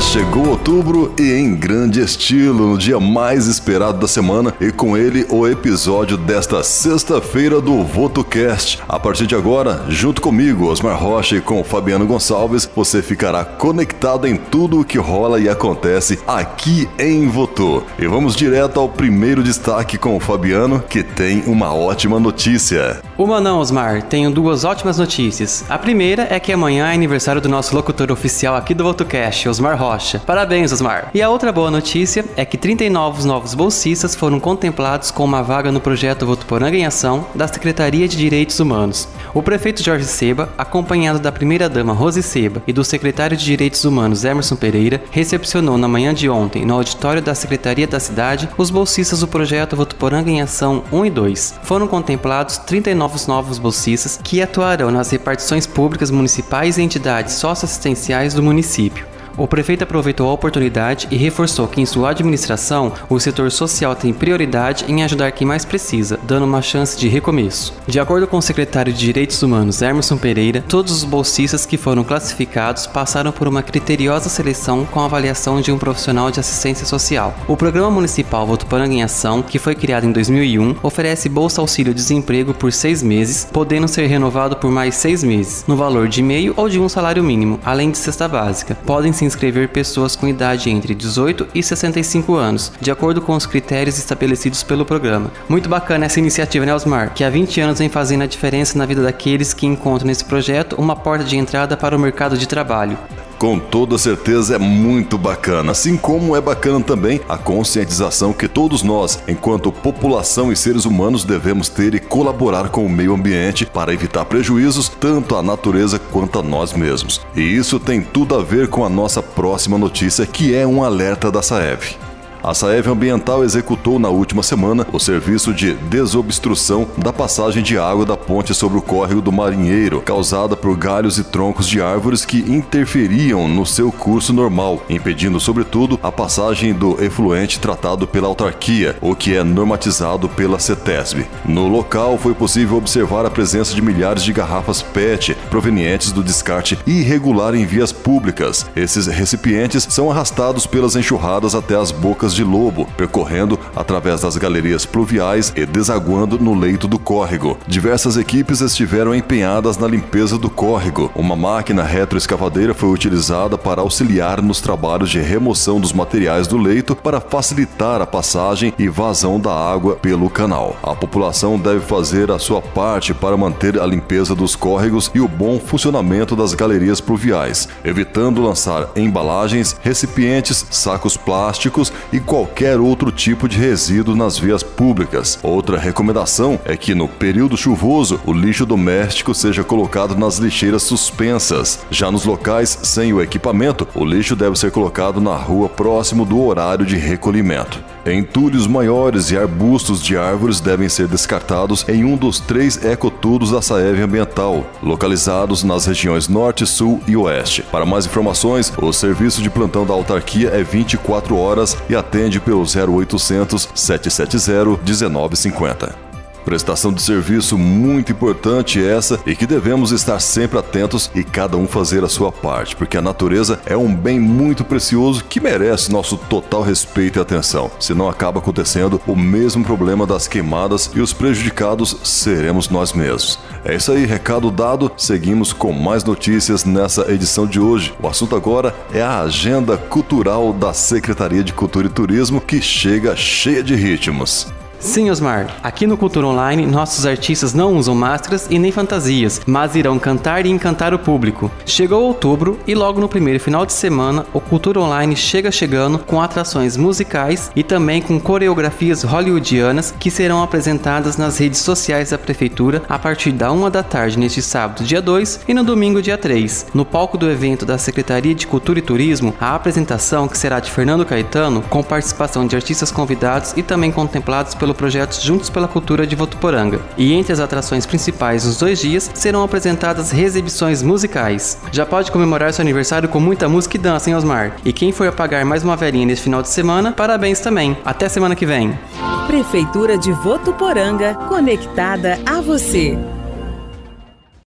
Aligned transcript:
chegou 0.00 0.48
outubro 0.48 1.12
e 1.18 1.32
em 1.32 1.54
grande 1.54 2.00
estilo, 2.00 2.68
no 2.68 2.78
dia 2.78 2.98
mais 2.98 3.46
esperado 3.46 3.98
da 3.98 4.08
semana 4.08 4.54
e 4.60 4.72
com 4.72 4.96
ele 4.96 5.26
o 5.28 5.46
episódio 5.46 6.16
desta 6.16 6.62
sexta-feira 6.62 7.60
do 7.60 7.84
VotoCast. 7.84 8.80
A 8.88 8.98
partir 8.98 9.26
de 9.26 9.34
agora, 9.34 9.84
junto 9.88 10.22
comigo, 10.22 10.66
Osmar 10.66 10.98
Rocha 10.98 11.36
e 11.36 11.40
com 11.40 11.62
Fabiano 11.62 12.06
Gonçalves, 12.06 12.68
você 12.74 13.02
ficará 13.02 13.44
conectado 13.44 14.26
em 14.26 14.36
tudo 14.36 14.80
o 14.80 14.84
que 14.84 14.98
rola 14.98 15.38
e 15.38 15.48
acontece 15.48 16.18
aqui 16.26 16.88
em 16.98 17.28
Voto. 17.28 17.84
E 17.98 18.06
vamos 18.06 18.34
direto 18.34 18.80
ao 18.80 18.88
primeiro 18.88 19.42
destaque 19.42 19.98
com 19.98 20.16
o 20.16 20.20
Fabiano, 20.20 20.82
que 20.88 21.02
tem 21.02 21.42
uma 21.46 21.74
ótima 21.74 22.18
notícia. 22.18 23.00
Uma 23.20 23.38
não, 23.38 23.58
Osmar, 23.58 24.02
tenho 24.04 24.30
duas 24.30 24.64
ótimas 24.64 24.96
notícias. 24.96 25.62
A 25.68 25.76
primeira 25.76 26.26
é 26.30 26.40
que 26.40 26.50
amanhã 26.50 26.86
é 26.90 26.94
aniversário 26.94 27.38
do 27.38 27.50
nosso 27.50 27.76
locutor 27.76 28.10
oficial 28.10 28.56
aqui 28.56 28.72
do 28.72 28.82
VotoCast, 28.82 29.46
Osmar 29.46 29.78
Rocha. 29.78 30.18
Parabéns, 30.20 30.72
Osmar. 30.72 31.10
E 31.12 31.20
a 31.20 31.28
outra 31.28 31.52
boa 31.52 31.70
notícia 31.70 32.24
é 32.34 32.46
que 32.46 32.56
39 32.56 33.26
novos 33.26 33.52
bolsistas 33.52 34.14
foram 34.14 34.40
contemplados 34.40 35.10
com 35.10 35.22
uma 35.22 35.42
vaga 35.42 35.70
no 35.70 35.82
projeto 35.82 36.24
Votuporanga 36.24 36.78
em 36.78 36.86
Ação 36.86 37.26
da 37.34 37.46
Secretaria 37.46 38.08
de 38.08 38.16
Direitos 38.16 38.58
Humanos. 38.58 39.06
O 39.34 39.42
prefeito 39.42 39.82
Jorge 39.82 40.06
Seba, 40.06 40.48
acompanhado 40.56 41.18
da 41.18 41.30
primeira-dama 41.30 41.92
Rose 41.92 42.22
Seba 42.22 42.62
e 42.66 42.72
do 42.72 42.82
secretário 42.82 43.36
de 43.36 43.44
Direitos 43.44 43.84
Humanos 43.84 44.24
Emerson 44.24 44.56
Pereira, 44.56 45.02
recepcionou 45.10 45.76
na 45.76 45.86
manhã 45.86 46.14
de 46.14 46.30
ontem, 46.30 46.64
no 46.64 46.72
auditório 46.72 47.20
da 47.20 47.34
Secretaria 47.34 47.86
da 47.86 48.00
Cidade, 48.00 48.48
os 48.56 48.70
bolsistas 48.70 49.20
do 49.20 49.28
projeto 49.28 49.76
Votuporanga 49.76 50.30
em 50.30 50.40
Ação 50.40 50.84
1 50.90 51.04
e 51.04 51.10
2. 51.10 51.60
Foram 51.64 51.86
contemplados 51.86 52.56
39 52.56 53.09
novos 53.26 53.58
bolsistas 53.58 54.18
que 54.22 54.40
atuarão 54.40 54.90
nas 54.90 55.10
repartições 55.10 55.66
públicas 55.66 56.10
municipais 56.10 56.78
e 56.78 56.82
entidades 56.82 57.34
socioassistenciais 57.34 58.34
do 58.34 58.42
município. 58.42 59.09
O 59.36 59.46
prefeito 59.46 59.82
aproveitou 59.82 60.28
a 60.28 60.32
oportunidade 60.32 61.08
e 61.10 61.16
reforçou 61.16 61.66
que 61.68 61.80
em 61.80 61.86
sua 61.86 62.10
administração 62.10 62.92
o 63.08 63.18
setor 63.18 63.50
social 63.50 63.94
tem 63.94 64.12
prioridade 64.12 64.84
em 64.88 65.02
ajudar 65.02 65.32
quem 65.32 65.46
mais 65.46 65.64
precisa, 65.64 66.18
dando 66.22 66.44
uma 66.44 66.62
chance 66.62 66.98
de 66.98 67.08
recomeço. 67.08 67.72
De 67.86 67.98
acordo 67.98 68.26
com 68.26 68.38
o 68.38 68.42
secretário 68.42 68.92
de 68.92 68.98
Direitos 68.98 69.42
Humanos 69.42 69.82
Emerson 69.82 70.16
Pereira, 70.16 70.64
todos 70.68 70.92
os 70.92 71.04
bolsistas 71.04 71.64
que 71.66 71.76
foram 71.76 72.04
classificados 72.04 72.86
passaram 72.86 73.32
por 73.32 73.48
uma 73.48 73.62
criteriosa 73.62 74.28
seleção 74.28 74.84
com 74.84 75.00
avaliação 75.00 75.60
de 75.60 75.72
um 75.72 75.78
profissional 75.78 76.30
de 76.30 76.40
assistência 76.40 76.86
social. 76.86 77.34
O 77.48 77.56
Programa 77.56 77.90
Municipal 77.90 78.46
Votuporanga 78.46 78.94
em 78.94 79.02
Ação, 79.02 79.42
que 79.42 79.58
foi 79.58 79.74
criado 79.74 80.06
em 80.06 80.12
2001, 80.12 80.76
oferece 80.82 81.28
bolsa 81.28 81.60
auxílio 81.60 81.94
desemprego 81.94 82.52
por 82.54 82.72
seis 82.72 83.02
meses, 83.02 83.48
podendo 83.52 83.88
ser 83.88 84.06
renovado 84.06 84.56
por 84.56 84.70
mais 84.70 84.94
seis 84.94 85.22
meses, 85.22 85.64
no 85.66 85.76
valor 85.76 86.08
de 86.08 86.22
meio 86.22 86.54
ou 86.56 86.68
de 86.68 86.78
um 86.78 86.88
salário 86.88 87.22
mínimo, 87.22 87.60
além 87.64 87.90
de 87.90 87.98
cesta 87.98 88.28
básica. 88.28 88.76
Podem 88.86 89.12
se 89.20 89.24
inscrever 89.26 89.68
pessoas 89.68 90.16
com 90.16 90.26
idade 90.26 90.70
entre 90.70 90.94
18 90.94 91.48
e 91.54 91.62
65 91.62 92.34
anos, 92.34 92.72
de 92.80 92.90
acordo 92.90 93.20
com 93.20 93.36
os 93.36 93.44
critérios 93.44 93.98
estabelecidos 93.98 94.62
pelo 94.62 94.86
programa. 94.86 95.30
Muito 95.46 95.68
bacana 95.68 96.06
essa 96.06 96.18
iniciativa, 96.18 96.64
né, 96.64 96.74
Osmar? 96.74 97.12
Que 97.12 97.22
há 97.22 97.28
20 97.28 97.60
anos 97.60 97.78
vem 97.78 97.90
fazendo 97.90 98.22
a 98.22 98.26
diferença 98.26 98.78
na 98.78 98.86
vida 98.86 99.02
daqueles 99.02 99.52
que 99.52 99.66
encontram 99.66 100.06
nesse 100.06 100.24
projeto 100.24 100.74
uma 100.76 100.96
porta 100.96 101.24
de 101.24 101.36
entrada 101.36 101.76
para 101.76 101.94
o 101.94 101.98
mercado 101.98 102.38
de 102.38 102.48
trabalho. 102.48 102.96
Com 103.40 103.58
toda 103.58 103.96
certeza 103.96 104.56
é 104.56 104.58
muito 104.58 105.16
bacana, 105.16 105.72
assim 105.72 105.96
como 105.96 106.36
é 106.36 106.40
bacana 106.42 106.78
também 106.84 107.22
a 107.26 107.38
conscientização 107.38 108.34
que 108.34 108.46
todos 108.46 108.82
nós, 108.82 109.18
enquanto 109.26 109.72
população 109.72 110.52
e 110.52 110.56
seres 110.56 110.84
humanos, 110.84 111.24
devemos 111.24 111.70
ter 111.70 111.94
e 111.94 111.98
colaborar 111.98 112.68
com 112.68 112.84
o 112.84 112.88
meio 112.88 113.14
ambiente 113.14 113.64
para 113.64 113.94
evitar 113.94 114.26
prejuízos 114.26 114.90
tanto 114.90 115.36
à 115.36 115.42
natureza 115.42 115.98
quanto 115.98 116.38
a 116.38 116.42
nós 116.42 116.74
mesmos. 116.74 117.22
E 117.34 117.40
isso 117.40 117.80
tem 117.80 118.02
tudo 118.02 118.34
a 118.34 118.42
ver 118.42 118.68
com 118.68 118.84
a 118.84 118.90
nossa 118.90 119.22
próxima 119.22 119.78
notícia, 119.78 120.26
que 120.26 120.54
é 120.54 120.66
um 120.66 120.84
alerta 120.84 121.32
da 121.32 121.40
Saev. 121.40 121.96
A 122.42 122.54
Saev 122.54 122.88
Ambiental 122.88 123.44
executou 123.44 123.98
na 123.98 124.08
última 124.08 124.42
semana 124.42 124.86
o 124.92 124.98
serviço 124.98 125.52
de 125.52 125.74
desobstrução 125.74 126.88
da 126.96 127.12
passagem 127.12 127.62
de 127.62 127.76
água 127.76 128.06
da 128.06 128.16
ponte 128.16 128.54
sobre 128.54 128.78
o 128.78 128.82
córrego 128.82 129.20
do 129.20 129.30
Marinheiro, 129.30 130.00
causada 130.00 130.56
por 130.56 130.74
galhos 130.74 131.18
e 131.18 131.24
troncos 131.24 131.68
de 131.68 131.82
árvores 131.82 132.24
que 132.24 132.38
interferiam 132.38 133.46
no 133.46 133.66
seu 133.66 133.92
curso 133.92 134.32
normal, 134.32 134.82
impedindo, 134.88 135.38
sobretudo, 135.38 136.00
a 136.02 136.10
passagem 136.10 136.72
do 136.72 137.02
efluente 137.04 137.60
tratado 137.60 138.06
pela 138.06 138.28
autarquia, 138.28 138.96
o 139.02 139.14
que 139.14 139.36
é 139.36 139.44
normatizado 139.44 140.26
pela 140.26 140.58
CETESB. 140.58 141.26
No 141.44 141.68
local 141.68 142.16
foi 142.16 142.32
possível 142.32 142.78
observar 142.78 143.26
a 143.26 143.30
presença 143.30 143.74
de 143.74 143.82
milhares 143.82 144.22
de 144.22 144.32
garrafas 144.32 144.80
PET 144.80 145.36
provenientes 145.50 146.10
do 146.10 146.22
descarte 146.22 146.78
irregular 146.86 147.54
em 147.54 147.66
vias 147.66 147.92
públicas. 147.92 148.64
Esses 148.74 149.06
recipientes 149.06 149.86
são 149.90 150.10
arrastados 150.10 150.66
pelas 150.66 150.96
enxurradas 150.96 151.54
até 151.54 151.76
as 151.76 151.90
bocas 151.90 152.29
de 152.34 152.44
lobo, 152.44 152.86
percorrendo 152.96 153.58
através 153.74 154.20
das 154.20 154.36
galerias 154.36 154.84
pluviais 154.86 155.52
e 155.56 155.64
desaguando 155.66 156.38
no 156.38 156.54
leito 156.54 156.86
do 156.86 156.98
córrego. 156.98 157.58
Diversas 157.66 158.16
equipes 158.16 158.60
estiveram 158.60 159.14
empenhadas 159.14 159.76
na 159.76 159.86
limpeza 159.86 160.38
do 160.38 160.50
córrego. 160.50 161.10
Uma 161.14 161.36
máquina 161.36 161.82
retroescavadeira 161.82 162.74
foi 162.74 162.90
utilizada 162.90 163.56
para 163.58 163.80
auxiliar 163.80 164.42
nos 164.42 164.60
trabalhos 164.60 165.10
de 165.10 165.18
remoção 165.20 165.80
dos 165.80 165.92
materiais 165.92 166.46
do 166.46 166.56
leito 166.56 166.94
para 166.94 167.20
facilitar 167.20 168.00
a 168.00 168.06
passagem 168.06 168.72
e 168.78 168.88
vazão 168.88 169.40
da 169.40 169.52
água 169.52 169.96
pelo 169.96 170.28
canal. 170.30 170.76
A 170.82 170.94
população 170.94 171.58
deve 171.58 171.80
fazer 171.80 172.30
a 172.30 172.38
sua 172.38 172.62
parte 172.62 173.12
para 173.12 173.36
manter 173.36 173.80
a 173.80 173.86
limpeza 173.86 174.34
dos 174.34 174.54
córregos 174.54 175.10
e 175.14 175.20
o 175.20 175.28
bom 175.28 175.58
funcionamento 175.58 176.36
das 176.36 176.54
galerias 176.54 177.00
pluviais, 177.00 177.68
evitando 177.84 178.42
lançar 178.42 178.90
embalagens, 178.94 179.76
recipientes, 179.82 180.66
sacos 180.70 181.16
plásticos 181.16 181.92
e 182.12 182.19
qualquer 182.20 182.78
outro 182.78 183.10
tipo 183.10 183.48
de 183.48 183.58
resíduo 183.58 184.14
nas 184.14 184.38
vias 184.38 184.62
públicas. 184.62 185.38
Outra 185.42 185.78
recomendação 185.78 186.58
é 186.64 186.76
que 186.76 186.94
no 186.94 187.08
período 187.08 187.56
chuvoso 187.56 188.20
o 188.24 188.32
lixo 188.32 188.64
doméstico 188.64 189.34
seja 189.34 189.64
colocado 189.64 190.16
nas 190.16 190.38
lixeiras 190.38 190.82
suspensas. 190.82 191.84
Já 191.90 192.10
nos 192.10 192.24
locais 192.24 192.78
sem 192.82 193.12
o 193.12 193.20
equipamento, 193.20 193.86
o 193.94 194.04
lixo 194.04 194.36
deve 194.36 194.58
ser 194.58 194.70
colocado 194.70 195.20
na 195.20 195.36
rua 195.36 195.68
próximo 195.68 196.24
do 196.24 196.40
horário 196.42 196.86
de 196.86 196.96
recolhimento. 196.96 197.82
Entulhos 198.12 198.66
maiores 198.66 199.30
e 199.30 199.36
arbustos 199.36 200.02
de 200.02 200.16
árvores 200.16 200.60
devem 200.60 200.88
ser 200.88 201.06
descartados 201.06 201.88
em 201.88 202.04
um 202.04 202.16
dos 202.16 202.40
três 202.40 202.84
ecotudos 202.84 203.52
da 203.52 203.62
Saev 203.62 204.00
Ambiental, 204.02 204.66
localizados 204.82 205.62
nas 205.62 205.86
regiões 205.86 206.28
Norte, 206.28 206.66
Sul 206.66 207.00
e 207.06 207.16
Oeste. 207.16 207.62
Para 207.70 207.86
mais 207.86 208.06
informações, 208.06 208.72
o 208.76 208.92
serviço 208.92 209.42
de 209.42 209.50
plantão 209.50 209.86
da 209.86 209.94
autarquia 209.94 210.50
é 210.50 210.62
24 210.62 211.36
horas 211.36 211.76
e 211.88 211.94
atende 211.94 212.40
pelo 212.40 212.62
0800 212.62 213.68
770 213.74 214.82
1950. 214.82 216.09
Prestação 216.50 216.92
de 216.92 217.00
serviço 217.00 217.56
muito 217.56 218.10
importante 218.10 218.84
essa 218.84 219.20
e 219.24 219.36
que 219.36 219.46
devemos 219.46 219.92
estar 219.92 220.18
sempre 220.18 220.58
atentos 220.58 221.08
e 221.14 221.22
cada 221.22 221.56
um 221.56 221.64
fazer 221.64 222.02
a 222.02 222.08
sua 222.08 222.32
parte, 222.32 222.74
porque 222.74 222.96
a 222.96 223.00
natureza 223.00 223.60
é 223.64 223.76
um 223.76 223.94
bem 223.94 224.18
muito 224.18 224.64
precioso 224.64 225.22
que 225.22 225.38
merece 225.38 225.92
nosso 225.92 226.16
total 226.16 226.62
respeito 226.62 227.20
e 227.20 227.22
atenção. 227.22 227.70
Senão 227.78 228.08
acaba 228.08 228.40
acontecendo 228.40 229.00
o 229.06 229.14
mesmo 229.14 229.64
problema 229.64 230.04
das 230.04 230.26
queimadas 230.26 230.90
e 230.92 231.00
os 231.00 231.12
prejudicados 231.12 231.96
seremos 232.02 232.68
nós 232.68 232.92
mesmos. 232.92 233.38
É 233.64 233.76
isso 233.76 233.92
aí, 233.92 234.04
recado 234.04 234.50
dado. 234.50 234.90
Seguimos 234.96 235.52
com 235.52 235.70
mais 235.70 236.02
notícias 236.02 236.64
nessa 236.64 237.12
edição 237.12 237.46
de 237.46 237.60
hoje. 237.60 237.94
O 238.02 238.08
assunto 238.08 238.34
agora 238.34 238.74
é 238.92 239.00
a 239.00 239.20
agenda 239.20 239.76
cultural 239.76 240.52
da 240.52 240.72
Secretaria 240.72 241.44
de 241.44 241.52
Cultura 241.52 241.86
e 241.86 241.90
Turismo 241.90 242.40
que 242.40 242.60
chega 242.60 243.14
cheia 243.14 243.62
de 243.62 243.76
ritmos. 243.76 244.48
Sim, 244.80 245.10
Osmar. 245.10 245.58
Aqui 245.62 245.86
no 245.86 245.94
Cultura 245.94 246.26
Online, 246.26 246.64
nossos 246.64 247.04
artistas 247.04 247.52
não 247.52 247.76
usam 247.76 247.94
máscaras 247.94 248.46
e 248.48 248.58
nem 248.58 248.72
fantasias, 248.72 249.38
mas 249.46 249.76
irão 249.76 249.98
cantar 249.98 250.46
e 250.46 250.48
encantar 250.48 250.94
o 250.94 250.98
público. 250.98 251.50
Chegou 251.66 252.02
outubro 252.02 252.58
e 252.66 252.74
logo 252.74 252.98
no 252.98 253.08
primeiro 253.08 253.38
final 253.38 253.66
de 253.66 253.74
semana, 253.74 254.24
o 254.32 254.40
Cultura 254.40 254.80
Online 254.80 255.14
chega 255.14 255.52
chegando 255.52 255.98
com 255.98 256.22
atrações 256.22 256.78
musicais 256.78 257.52
e 257.54 257.62
também 257.62 258.00
com 258.00 258.18
coreografias 258.18 259.02
hollywoodianas 259.02 259.92
que 260.00 260.10
serão 260.10 260.42
apresentadas 260.42 261.18
nas 261.18 261.36
redes 261.36 261.60
sociais 261.60 262.08
da 262.08 262.18
prefeitura 262.18 262.82
a 262.88 262.98
partir 262.98 263.32
da 263.32 263.52
uma 263.52 263.70
da 263.70 263.82
tarde 263.82 264.18
neste 264.18 264.40
sábado, 264.40 264.82
dia 264.82 265.02
2, 265.02 265.40
e 265.46 265.52
no 265.52 265.62
domingo, 265.62 266.00
dia 266.00 266.16
3. 266.16 266.68
No 266.72 266.86
palco 266.86 267.18
do 267.18 267.30
evento 267.30 267.66
da 267.66 267.76
Secretaria 267.76 268.34
de 268.34 268.46
Cultura 268.46 268.78
e 268.78 268.82
Turismo, 268.82 269.34
a 269.38 269.54
apresentação 269.54 270.26
que 270.26 270.38
será 270.38 270.58
de 270.58 270.70
Fernando 270.70 271.04
Caetano, 271.04 271.60
com 271.68 271.82
participação 271.82 272.46
de 272.46 272.56
artistas 272.56 272.90
convidados 272.90 273.52
e 273.58 273.62
também 273.62 273.92
contemplados 273.92 274.54
pelo 274.54 274.69
pelo 274.70 274.74
projeto 274.74 275.20
Juntos 275.20 275.50
pela 275.50 275.68
Cultura 275.68 276.06
de 276.06 276.16
Votuporanga. 276.16 276.80
E 276.96 277.12
entre 277.12 277.32
as 277.32 277.40
atrações 277.40 277.86
principais 277.86 278.44
nos 278.44 278.58
dois 278.58 278.78
dias 278.80 279.10
serão 279.14 279.42
apresentadas 279.42 280.10
reexibições 280.10 280.82
musicais. 280.82 281.58
Já 281.72 281.84
pode 281.84 282.10
comemorar 282.12 282.52
seu 282.52 282.62
aniversário 282.62 283.08
com 283.08 283.20
muita 283.20 283.48
música 283.48 283.76
e 283.76 283.80
dança, 283.80 284.08
hein, 284.08 284.16
Osmar? 284.16 284.56
E 284.64 284.72
quem 284.72 284.92
for 284.92 285.08
apagar 285.08 285.44
mais 285.44 285.62
uma 285.62 285.76
velhinha 285.76 286.06
nesse 286.06 286.22
final 286.22 286.42
de 286.42 286.48
semana, 286.48 286.92
parabéns 286.92 287.40
também. 287.40 287.76
Até 287.84 288.08
semana 288.08 288.36
que 288.36 288.46
vem. 288.46 288.78
Prefeitura 289.26 289.98
de 289.98 290.12
Votuporanga, 290.12 291.14
conectada 291.28 292.18
a 292.26 292.40
você. 292.40 292.98